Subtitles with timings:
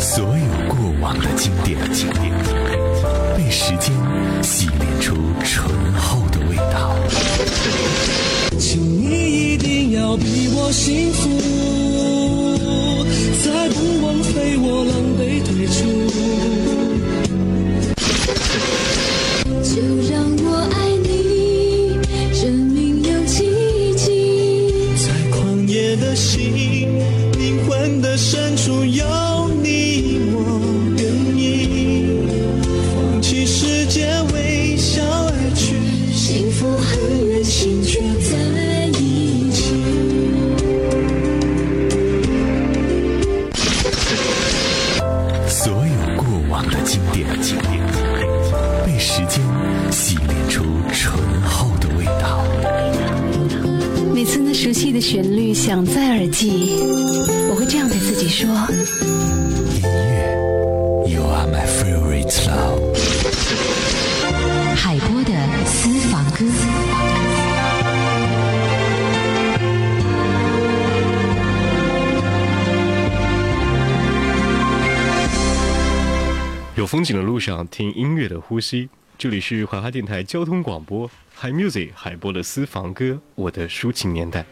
[0.00, 0.34] 所有
[0.66, 2.32] 过往的经典，经典
[3.36, 3.92] 被时间
[4.42, 6.96] 洗炼出醇厚的味道。
[8.58, 11.28] 请你一定要比我幸福，
[13.44, 15.78] 再不枉费我狼狈退出。
[58.70, 58.76] 音
[59.82, 62.94] 乐，You are my favorite love。
[64.76, 65.32] 海波的
[65.66, 66.44] 私房歌。
[76.76, 78.88] 有风景的路上，听音乐的呼吸。
[79.18, 84.46] 这里是怀化电台交通广播，Hi Music 海波的私房歌，我的抒情年代。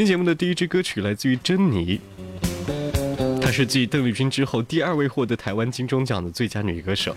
[0.00, 2.00] 天节目的第一支歌曲来自于珍妮，
[3.38, 7.14] 她是继邓丽君之后第二位获得台湾金钟奖的最佳女歌手，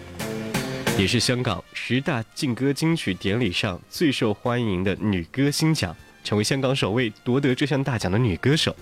[0.99, 8.75] 也是香港十大劲歌金曲典礼上最受欢迎的女歌星奖，成为香港首位夺得这项大奖的女歌手。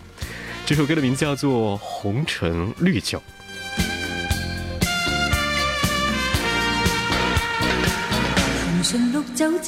[0.66, 3.20] 这首歌的名字叫做《红橙绿酒》。
[8.50, 9.62] 红唇绿酒，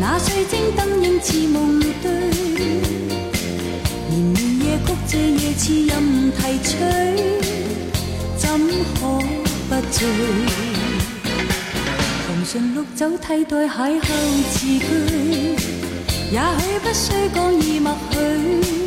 [0.00, 2.10] 那水晶灯映似梦堆，
[4.08, 6.76] 绵绵夜曲，这夜似任提取，
[8.36, 9.20] 怎可
[9.68, 10.08] 不醉？
[12.26, 14.02] 红唇绿酒替代邂逅
[14.50, 14.84] 字句，
[16.32, 18.81] 也许不需讲已默许。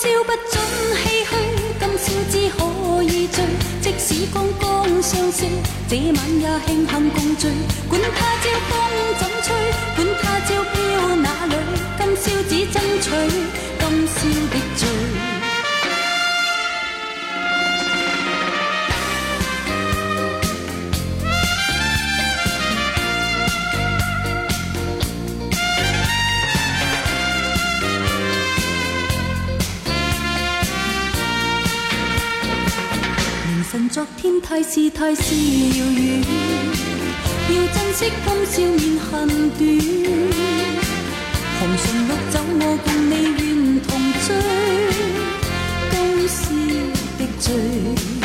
[0.00, 0.56] 宵不准
[0.96, 1.30] 唏嘘，
[1.78, 3.44] 今宵只可以醉。
[3.82, 5.44] 即使刚刚相识，
[5.90, 7.48] 这晚也庆幸共聚。
[7.86, 8.72] 管他朝风
[9.18, 9.52] 怎吹，
[9.96, 11.54] 管他朝飘哪里，
[11.98, 13.04] 今宵只争取
[13.78, 14.16] 今宵
[34.60, 35.22] 太是太是
[35.78, 36.20] 遥远，
[37.48, 39.08] 要珍惜今宵免恨
[39.56, 39.60] 短。
[41.58, 43.40] 红唇绿酒，我共你愿
[43.80, 43.88] 同
[44.20, 44.28] 醉，
[45.90, 45.96] 今
[46.28, 46.38] 宵
[47.16, 48.19] 的醉。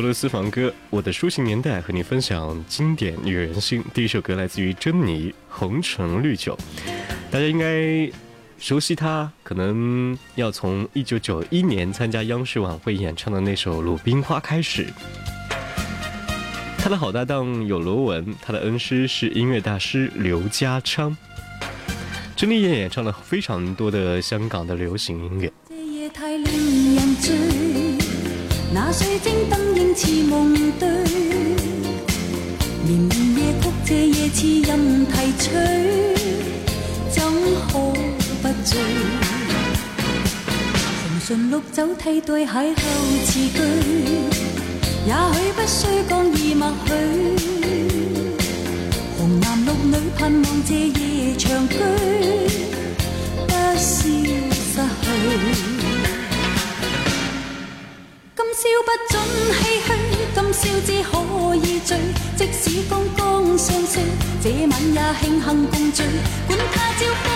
[0.00, 3.84] 俄罗斯房歌，我的抒情年代，和你分享经典女人心。
[3.92, 6.56] 第一首歌来自于珍妮，《红橙绿酒》，
[7.30, 8.10] 大家应该
[8.58, 14.86] 熟悉她，可能要从一九九一年参加央视晚会演唱的那首《鲁冰花》开始。
[16.78, 21.14] 她的好搭档有罗文，她的恩师是音乐大师刘家昌。
[22.34, 25.52] 珍妮也演唱了非常多的香港的流行音乐。
[28.72, 30.88] 那水晶灯映似梦对，
[32.86, 35.50] 绵绵夜曲，这夜似任提取，
[37.10, 37.20] 怎
[37.66, 37.80] 可
[38.40, 38.78] 不醉？
[41.02, 42.78] 红唇绿酒替代邂逅
[43.26, 43.58] 词句，
[45.04, 46.88] 也许不需讲已默许。
[49.18, 51.74] 红男绿女盼望这夜长居，
[53.48, 53.82] 不消
[54.54, 55.69] 失去。
[59.52, 59.88] 唏嘘，
[60.34, 61.12] 今宵只可
[61.56, 61.88] 以醉。
[62.36, 63.98] 即使刚刚相识，
[64.42, 66.06] 这晚也庆幸共醉。
[66.46, 67.26] 管他朝风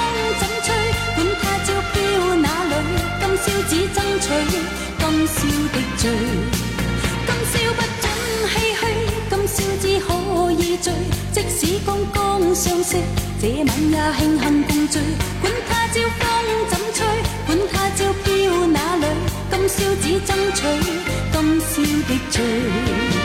[0.40, 0.66] 怎吹，
[1.14, 1.94] 管他朝飘
[2.36, 2.72] 哪里，
[3.20, 4.26] 今宵只争取
[4.98, 5.36] 今宵
[5.72, 6.02] 的醉。
[7.26, 8.04] 今宵不准
[8.52, 8.82] 唏嘘，
[9.30, 10.08] 今宵只可
[10.52, 11.13] 以醉。
[11.34, 12.96] 即使刚刚相识，
[13.40, 15.00] 这晚也庆幸共聚。
[15.42, 16.24] 管他朝风
[16.70, 17.04] 怎吹，
[17.44, 19.06] 管他朝飘哪里，
[19.50, 20.60] 今宵只争取
[21.32, 23.23] 今宵的醉。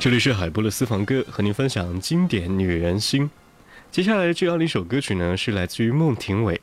[0.00, 3.28] 这里是海波的私房歌，和您分享经典女人心。
[3.90, 6.58] 接下来这样的一首歌曲呢，是来自于孟庭苇。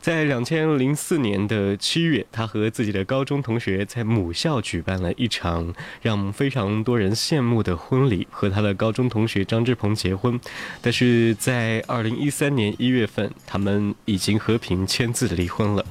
[0.00, 10.38] 在两千零四年的七月，她和自己的高中同学在母校举办了一场让非常多人羡慕的婚礼，和她的高中同学张志鹏结婚。
[10.80, 15.84] 但是在二零一三年一月份，他们已经和平签字离婚了。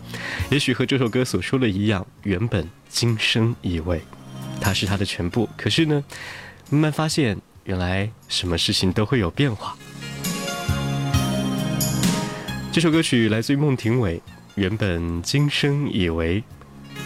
[0.49, 4.01] 也许和这首歌所说的一样，原本今生以为
[4.61, 6.01] 他是他的全部，可是呢，
[6.69, 9.77] 慢慢发现，原来什么事情都会有变化。
[12.73, 14.21] 这首歌曲来自于孟庭苇，
[14.55, 16.43] 原本今生以为，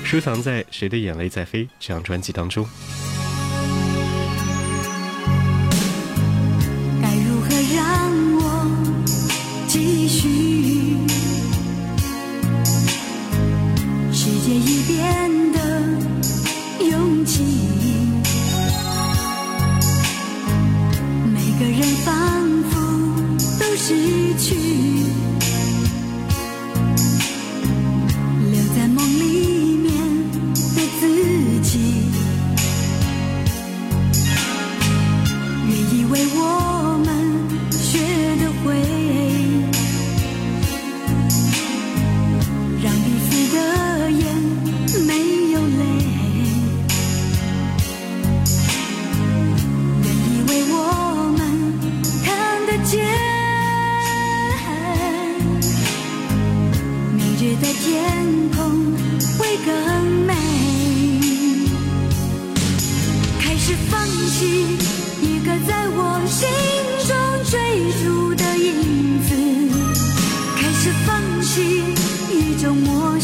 [0.03, 2.65] 收藏在《谁的眼泪在飞》这张专辑当中。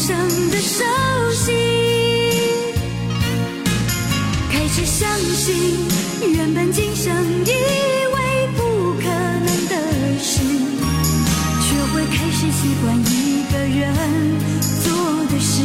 [0.08, 0.16] 生
[0.50, 0.82] 的熟
[1.34, 1.52] 悉，
[4.50, 5.06] 开始相
[5.36, 5.86] 信
[6.32, 7.14] 原本今生
[7.44, 9.74] 以为不可能的
[10.18, 10.40] 事，
[11.60, 13.92] 学会开始习惯一个人
[14.82, 14.86] 做
[15.26, 15.60] 的事。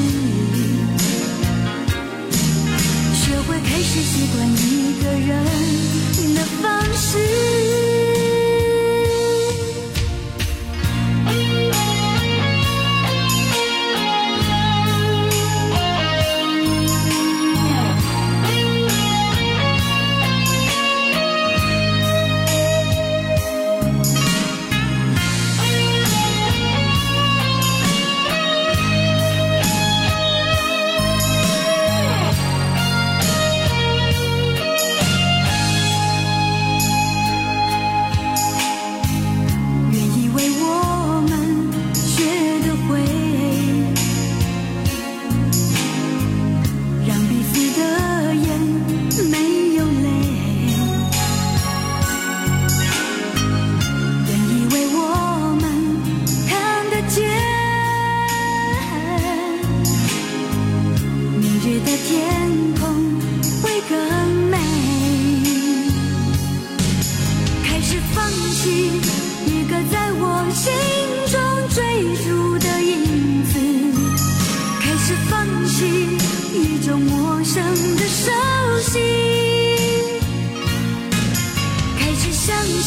[3.16, 5.32] 学会开始习惯一个人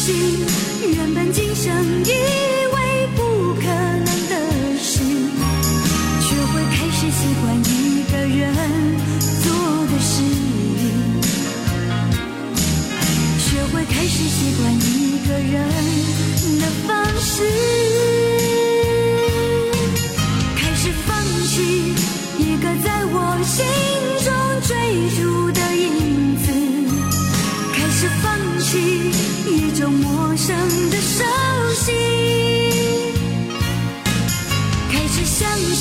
[0.07, 1.96] 相信原本今生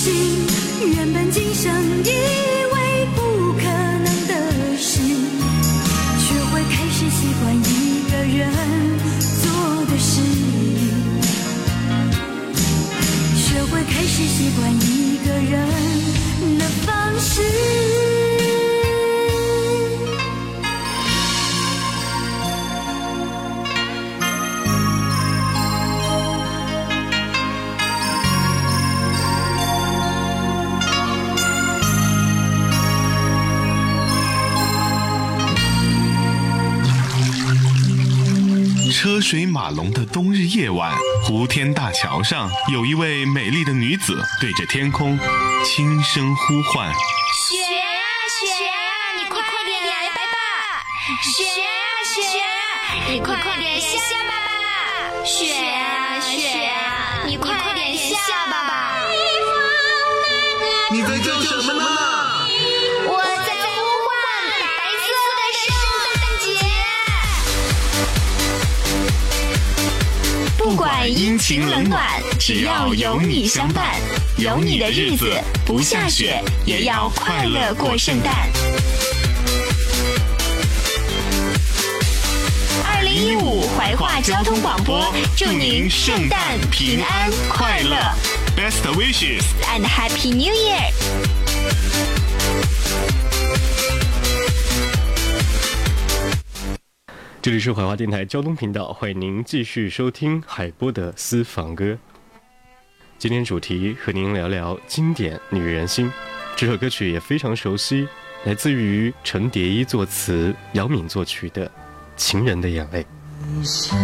[0.05, 0.13] 心
[0.95, 5.01] 原本今生以为不可能的事。
[6.19, 8.47] 学会开始习惯一个人
[9.41, 9.49] 做
[9.87, 10.21] 的事，
[13.35, 15.57] 学会开始习惯一个人
[16.59, 18.14] 的方式。
[39.27, 45.17] 水马龙的冬日夜晚，湖天大桥上有一位美丽的女子对着天空
[45.65, 46.93] 轻声呼唤。
[47.33, 47.97] 雪啊
[48.29, 50.37] 雪啊，你快快点来吧！
[51.23, 51.73] 雪啊
[52.05, 53.87] 雪啊，你快点下
[54.27, 55.25] 吧！
[55.25, 59.01] 雪啊雪啊，你快点下吧！
[60.91, 61.94] 你在叫什么呢？
[70.75, 73.95] 不管阴晴冷暖，只要有你相伴，
[74.35, 78.49] 有你的日子不下雪也要快乐过圣诞。
[82.83, 87.95] 二零一五怀化交通广播，祝您圣诞平安快乐
[88.57, 89.43] Best wishes。
[89.73, 91.34] and Happy New Year！
[97.45, 101.95] 这里是怀化电台交通频道，欢迎您继续收听海波的私房歌。
[103.19, 106.11] 今天主题和您聊聊经典女人心，
[106.55, 108.07] 这首歌曲也非常熟悉，
[108.45, 111.67] 来自于陈蝶衣作词、姚敏作曲的
[112.17, 113.03] 《情人的眼泪》。
[113.59, 113.95] 为什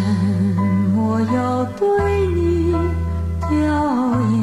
[0.93, 2.73] 么要对你
[3.39, 4.40] 掉眼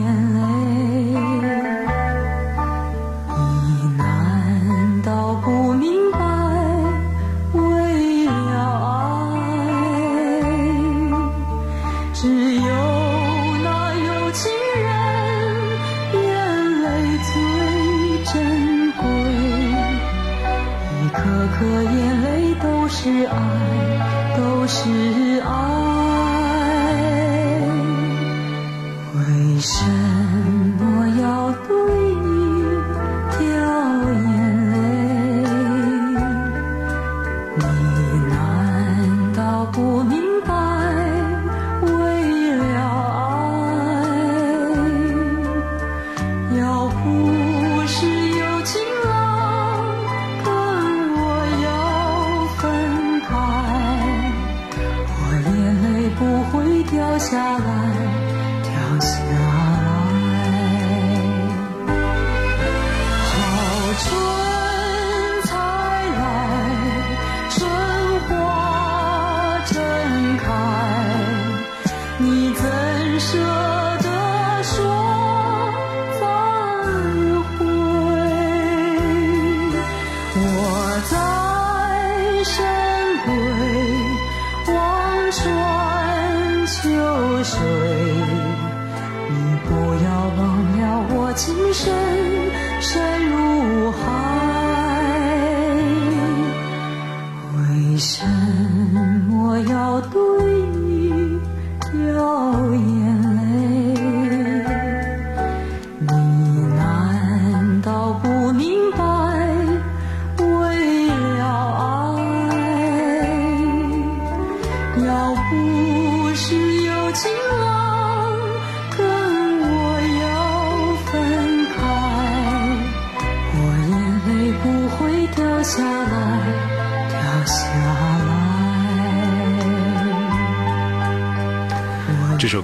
[23.08, 23.34] 是爱，
[24.36, 25.48] 都是爱。
[29.14, 29.18] 为
[29.60, 29.97] 什么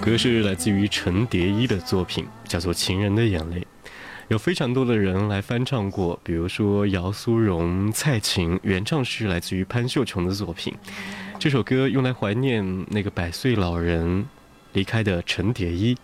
[0.04, 3.60] 歌是来自于陈蝶衣的作品，叫做《情人的眼泪》，
[4.28, 10.74] 有非常多的人来翻唱过，比如说姚苏蓉、蔡琴，原唱是来自于潘秀琼的作品。
[11.38, 14.26] 这首歌用来怀念那个百岁老人
[14.74, 15.96] 离开的陈蝶衣，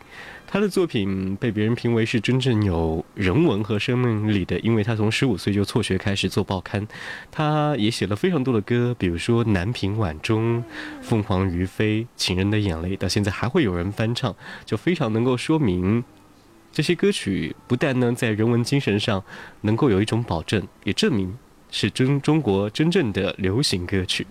[0.53, 6.85] 他的作品被别人评为是真正有人文和生命力的，因为他从十五岁就辍学开始做报刊，
[7.31, 10.59] 他也写了非常多的歌，比如说《南屏晚钟》
[11.01, 16.03] 《凤凰于飞》《情人的眼泪》，到现在还会有人翻唱，就非常能够说明。
[16.75, 19.23] 这些歌曲不但呢在人文精神上
[19.61, 21.33] 能够有一种保证，也证明
[21.71, 24.27] 是真中国真正的流行歌曲。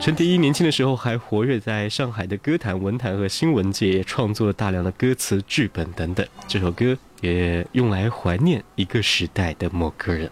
[0.00, 6.26] 陈蝶衣年轻的时候还活跃在上海的歌坛、文坛和新闻界，创作了大量的歌词、剧本等等。
[6.48, 10.28] 这首歌也用来怀念一个时代的某个人。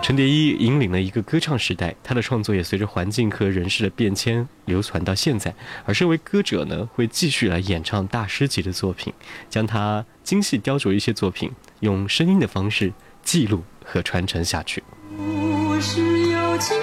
[0.00, 5.52] 陈蝶衣引领了一个歌唱时代，他的创作也随着环境和人事的变迁流传到现在。
[5.84, 9.12] 而身为歌者呢，会继续来演唱大师级的作品，
[9.48, 14.82] 将他精细雕琢一些作品，用声音的方式记录和传承下去。
[15.16, 16.76] 不是有情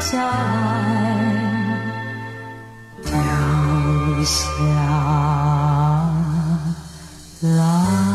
[0.00, 0.18] 下
[3.04, 4.48] 掉下
[7.42, 8.10] 来。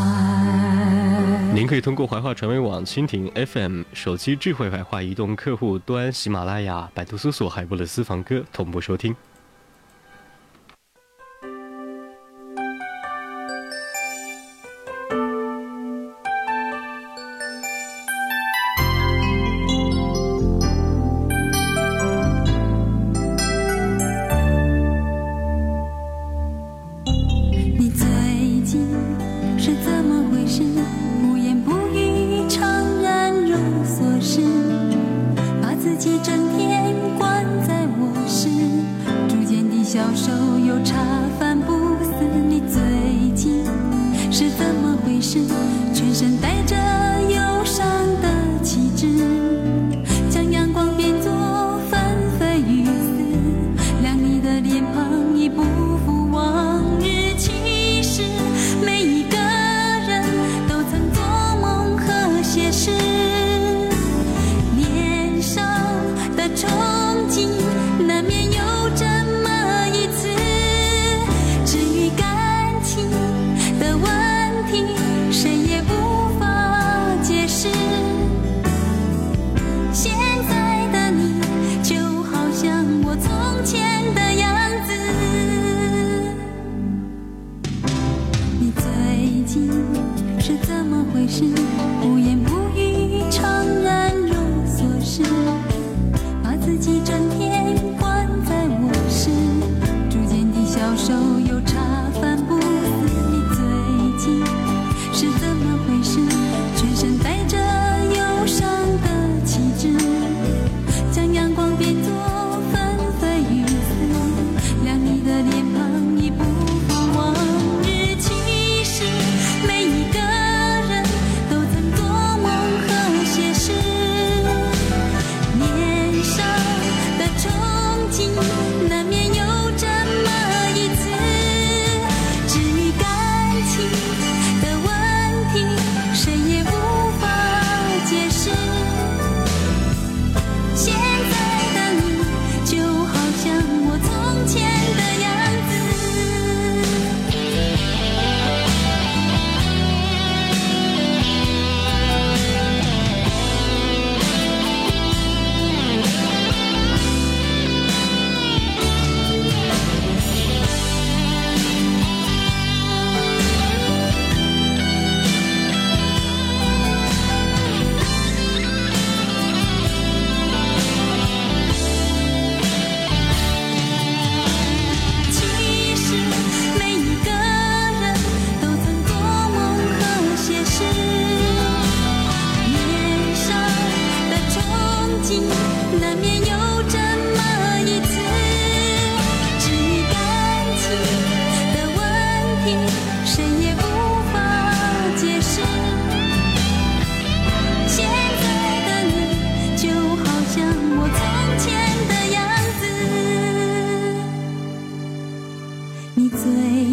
[1.54, 9.16] 您可以通过怀化传媒网、蜻蜓 FM、手机智慧怀化移动客户端、喜马拉雅、百度搜索“海波的私房歌”同步收听。
[45.22, 47.05] 全身带着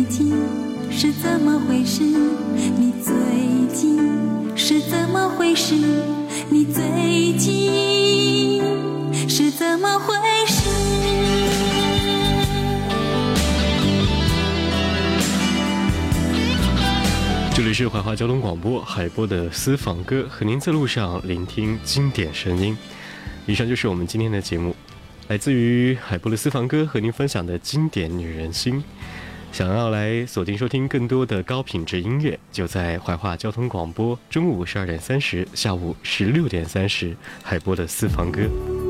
[0.05, 0.33] 近
[0.91, 2.03] 是怎么回事？
[2.05, 3.13] 你最
[3.75, 3.99] 近
[4.57, 5.75] 是怎么回事？
[6.49, 8.63] 你最近
[9.29, 10.15] 是怎么回
[10.47, 10.69] 事？
[17.55, 22.77] 这里是怀化交通广播海波的私房歌，和您在路上聆听经典声音。
[23.47, 24.75] 以上就是我们今天的节目，
[25.29, 28.83] 来自于海波的私房歌，和您分享的经典女人心。
[29.53, 38.82] 想要来锁定收听更多的高品质音乐就在怀化交通广播中午十二点三十下午十六点三十海波的私房歌。